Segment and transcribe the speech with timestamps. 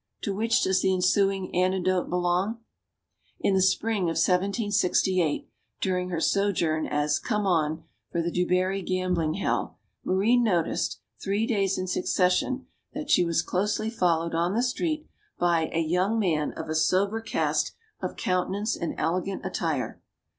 [0.23, 2.61] To which does the ensuing anecdote belong?
[3.39, 5.47] In the spring of 1 768,
[5.79, 11.45] during her sojourn as "come on" for the du Barry gambling hell, Marie noticed, three
[11.45, 15.05] days in succession, that she was closely followed on the street
[15.37, 20.01] by "a young man of a sober cast of countenance and elegant attire.